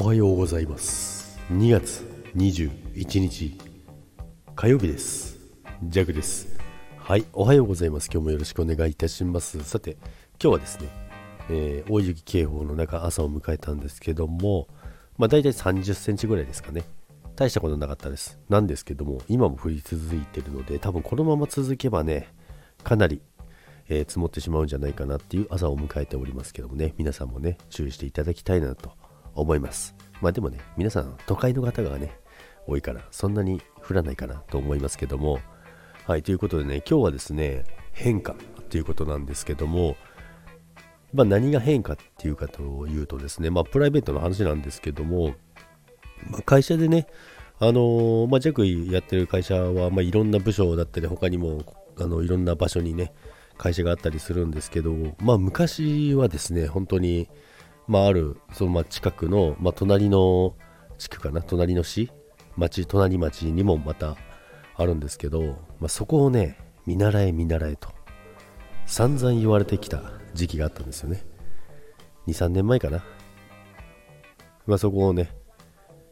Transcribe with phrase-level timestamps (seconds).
[0.00, 1.40] おはようございます。
[1.50, 2.04] 2月
[2.36, 3.58] 21日
[4.54, 5.36] 火曜日です。
[5.82, 6.56] ジャグです。
[6.96, 8.08] はいおはようございます。
[8.08, 9.60] 今日もよろしくお願いいたします。
[9.64, 9.96] さて
[10.40, 10.88] 今日はですね、
[11.50, 14.68] えー、大雪警報の中朝を迎えたんですけども
[15.16, 16.84] まあ大体30センチぐらいですかね。
[17.34, 18.38] 大したことなかったです。
[18.48, 22.32] なんですけども今も降り続いてるので多分このまま続けばね
[22.84, 23.20] かなり
[23.90, 28.92] えー、積もってしまうんじゃないかなっていう朝を迎えておりますけどもね、皆さんもね、注意していただきたいなと
[29.40, 29.94] 思います。
[30.20, 32.18] まあでもね、皆さん都会の方がね、
[32.66, 35.40] 多いから、そんなに降らないかなと思いますけども、
[36.06, 38.34] はい、ということでね、今日はですね、変化
[38.68, 39.96] ということなんですけども、
[41.12, 45.34] まあ、何が変化っていうかというとですね、まあ、プライベートの話なんですけども、
[46.30, 47.06] まあ、会社でね、
[47.60, 51.62] あのー、まあ、弱やってる会社は、まあ、いろんな部署だったり、他にも
[51.98, 53.12] あのいろんな場所にね、
[53.56, 57.28] 会社があったりするんですけど、まあ、昔はですね、本当に、
[57.88, 60.54] まあ、あるそのまあ近くの、まあ、隣の
[60.98, 62.10] 地区かな隣の市
[62.56, 64.16] 町隣町にもまた
[64.76, 67.88] あるんですけど、まあ、そこをね見習え見習えと
[68.86, 70.02] 散々言われてきた
[70.34, 71.24] 時期があったんですよね。
[72.26, 73.02] 23年前かな、
[74.66, 75.30] まあ、そこをね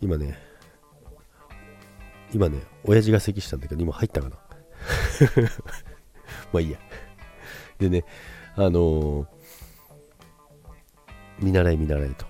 [0.00, 0.38] 今ね
[2.32, 4.36] 今ね親父が咳したんだけど今入ったかな。
[6.52, 6.78] まあいいや。
[7.78, 8.04] でね
[8.56, 9.39] あのー
[11.40, 12.26] 見習い見習いと。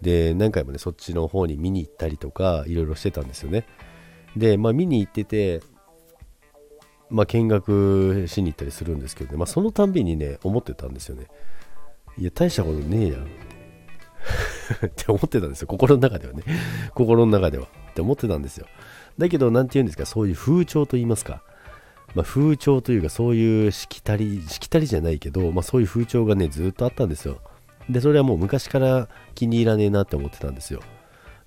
[0.00, 3.66] で、何回もね、そっちの方に見に行ったりとか、いろいろしてたんですよね。
[4.36, 5.60] で、まあ見に行ってて、
[7.10, 11.26] まあ見学しに行ったりするんですけどね、まあそのたんびにね、思ってたんですよね。
[12.18, 13.24] いや、大したことねえやん
[14.86, 15.04] って。
[15.08, 15.66] 思ってたんですよ。
[15.66, 16.42] 心の中ではね。
[16.94, 17.66] 心の中では。
[17.90, 18.66] って思ってたんですよ。
[19.18, 21.42] だけど、なんて言うんですか、そういう風潮と言いますか。
[22.14, 27.40] まあ、風潮というか、そういうしきたり、しきたりじゃないけど、まあ、そういう風潮がね、ずっとあったんですよ。
[27.92, 30.80] で、それはもう昔から気に入らねえなって思ってたんですよ。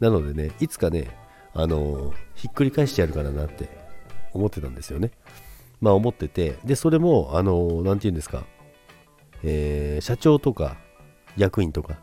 [0.00, 1.08] なのでね、いつかね、
[1.54, 3.68] あの、ひっくり返してやるからなって
[4.32, 5.10] 思ってたんですよね。
[5.80, 8.44] まあ思ってて、で、それも、あのー、て言うんですか、
[9.42, 10.76] えー、社長とか
[11.36, 11.98] 役員とか、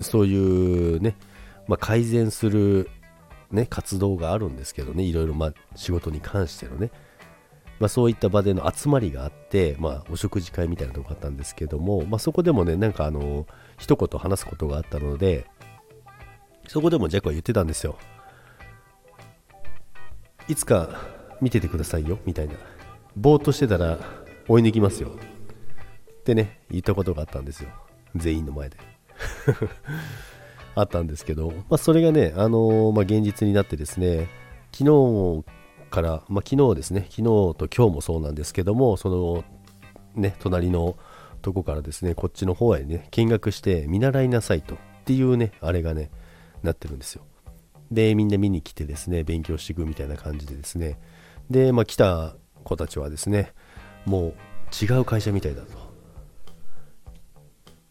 [0.00, 1.16] そういうね、
[1.66, 2.88] まあ、改善する、
[3.50, 6.90] ね、活動があるんですけどね、いろいろ、まあ、仕事に関してのね。
[7.80, 13.46] まあ、そういった場での集まりがあって、まあ、お食事会みたいなとこあったんですけども、まあ、そこでもね、なんかあの、
[13.78, 15.46] 一言話すことがあったので、
[16.68, 17.96] そこでもジャックは言ってたんですよ。
[20.46, 21.00] いつか
[21.40, 22.54] 見ててくださいよ、みたいな。
[23.16, 23.98] ぼーっとしてたら
[24.46, 25.12] 追い抜きますよ。
[26.20, 27.70] ってね、言ったことがあったんですよ。
[28.14, 28.76] 全員の前で。
[30.76, 34.28] あったんですけど、まあ、それがね、あのー、まあ、現実になってですね、
[34.70, 35.44] 昨日
[35.90, 39.44] から、まあ、昨日ですね、昨日と今日もそうなんですけども、その
[40.14, 40.96] ね、隣の
[41.42, 46.10] とこからですね、こっちの方へね、見学して見習いなさいとっていうね、あれがね、
[46.62, 47.22] なってるんですよ。
[47.90, 50.98] で、みんな見に来てですね、勉強していくみたいな感じでですね、
[51.50, 53.52] で、まあ、来た子たちはですね、
[54.06, 55.76] もう違う会社みたいだと。
[55.76, 55.78] っ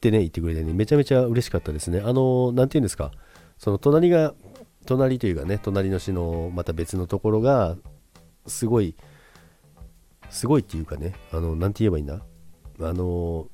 [0.00, 2.00] てね、言ってくれてね、めちゃめちゃ嬉しかったですね。
[2.00, 3.10] あの、なんて言うんですか、
[3.56, 4.34] その隣が
[4.88, 7.76] 隣というかね隣の市のまた別のところが
[8.46, 8.94] すごい
[10.30, 12.22] すごいっていうかねあの何て言えばいいんだ？
[12.80, 13.46] あの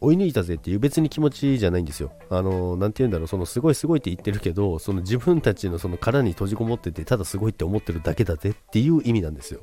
[0.00, 2.12] 追い抜いたぜっていう別に気持ちじゃないんですよ。
[2.28, 9.60] あの、なて言うんだろう、そのすごいすごいって言ってるけど、その自分たちのその殻に閉じこもってて、ただすごいって思ってるだけだぜっていう意味なんですよ。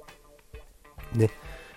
[1.14, 1.30] ね。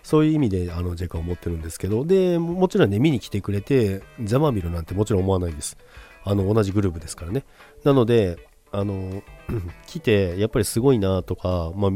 [0.03, 5.77] そういう意味で、あの、ジェカを持ってるんですけど、で、もちろんね、見に来てくれて、ざまみるなんてもちろん思わないです。
[6.25, 7.45] あの、同じグループですからね。
[7.85, 9.23] なので、あの
[9.87, 11.91] 来てやっぱりすごいなとか、まあ、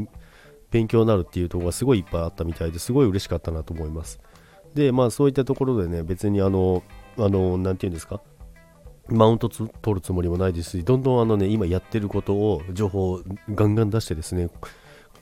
[0.71, 4.21] 勉強になるっていうところがすごいいっぱいあったみたいですごい嬉しかったなと思います。
[4.75, 6.83] でまあそういったところでね別にあの
[7.17, 8.21] あの何て言うんですか？
[9.09, 13.23] マウント取るつもりもないですしどんどんあのね今やってることを情報を
[13.55, 14.51] ガンガン出してですね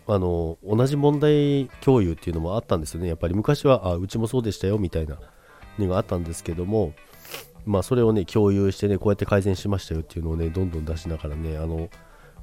[0.08, 3.08] あの同じ問題共有っていうのもあったんですよね。
[3.08, 5.18] やっぱり昔はあうちもそうでしたよみたいな
[5.78, 6.92] のがあったんですけども
[7.66, 11.90] まあ、それをね、共有してね、こうやって改善しましたよっていうのをね、どんどん出しながらね、あの、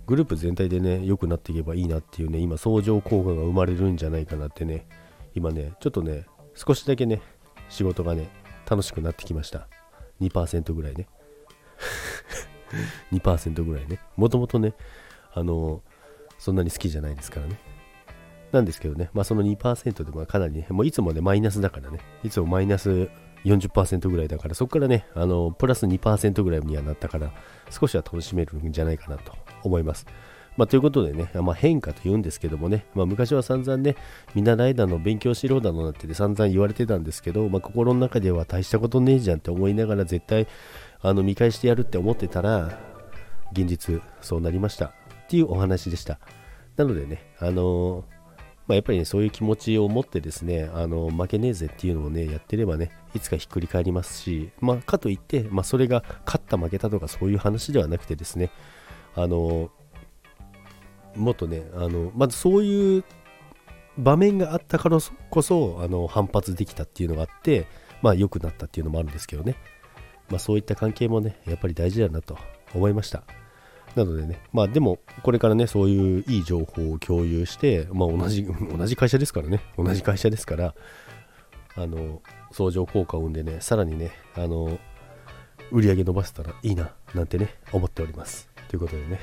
[0.06, 4.86] グループ全体でね、良くなっていけばいいなっていうね、今、相乗効果が生まれるんじゃないかなってね、
[5.34, 6.26] 今ね、ちょっとね、
[6.56, 7.22] 少しだけね、
[7.70, 8.30] 仕事がね、
[8.70, 9.68] 楽しくなってきました。
[10.20, 11.08] 2%ぐらいね。
[13.14, 14.00] 2%ぐらいね。
[14.18, 14.74] もともとね、
[15.34, 15.82] あの、
[16.38, 17.58] そんなに好きじゃないですからね。
[18.52, 23.10] なんですけどね、まあその2%でもかなりね、もういつもね、マイナスだからね、いつもマイナス
[23.46, 27.32] 40%ぐらいだから、そこからね、あの、プラス2%ぐらいにはなったから、
[27.70, 30.06] 少しは楽しめるんじゃないかなと思います。
[30.56, 33.96] まあ、ということでね、まあ、変化と言うんですけどもね、まあ、昔は散々ね、
[34.36, 40.48] 見習いだの、勉強しろだのなんて、散々言われてたんですけど、まあ、心の中では大したことねえじゃんって思いながら絶対、
[41.06, 42.80] あの見返してやるって思ってたら
[43.52, 44.92] 現実そうなりましたっ
[45.28, 46.18] ていうお話でした
[46.78, 48.06] なのでねあの
[48.68, 58.52] まあ、やっぱりねそういう気持ちを持ってですねあの負けねえぜっていうのをねやってればねいつかひっくり返りますし、まあ、かといって、まあ、それが勝った負けたとかそういう話ではなくてですね
[59.16, 59.70] あの
[61.16, 63.04] もっとねあのまずそういう
[63.98, 64.98] 場面があったから
[65.30, 67.68] こそあの反発できたっていうのがあって
[68.02, 69.56] まあ良くなったっていうのもあるんですけどね、
[70.30, 72.38] まあ、そういった関係もねやっぱり大事だなと
[72.74, 73.24] 思いました。
[73.96, 78.44] なのでねまあでもこれからねそういういい情報を共有して、まあ、同じ
[78.76, 79.62] 同じ会社ですからね。
[79.78, 80.76] 同じ会社ですから
[81.76, 84.80] あの相乗効果を生んでねさらにねあの
[85.72, 88.50] 売り上げ伸ばせたらいいななんてね思っております。
[88.70, 89.20] ということでね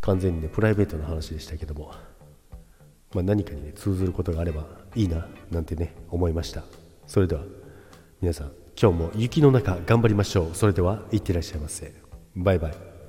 [0.00, 1.92] 完全にねプライベートな話でしたけども、
[3.14, 6.64] まあ、何かにね通ずることがあればいいななんてね思いました。
[7.06, 7.42] それでは
[8.20, 10.54] 皆さん今日も雪の中頑張りましょう。
[10.54, 11.92] それではいってらっしゃいませ。
[12.34, 12.99] バイバイ。